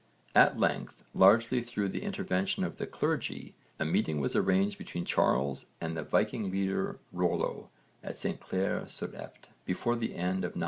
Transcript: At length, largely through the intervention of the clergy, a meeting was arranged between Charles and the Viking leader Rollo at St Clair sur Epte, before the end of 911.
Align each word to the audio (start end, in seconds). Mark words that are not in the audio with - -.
At 0.33 0.57
length, 0.59 1.03
largely 1.13 1.61
through 1.61 1.89
the 1.89 2.01
intervention 2.01 2.63
of 2.63 2.77
the 2.77 2.87
clergy, 2.87 3.53
a 3.77 3.85
meeting 3.85 4.19
was 4.19 4.35
arranged 4.35 4.79
between 4.79 5.05
Charles 5.05 5.67
and 5.79 5.95
the 5.95 6.01
Viking 6.01 6.49
leader 6.49 6.97
Rollo 7.13 7.69
at 8.03 8.17
St 8.17 8.39
Clair 8.39 8.87
sur 8.87 9.09
Epte, 9.09 9.49
before 9.63 9.95
the 9.95 10.15
end 10.15 10.43
of 10.43 10.53
911. 10.55 10.59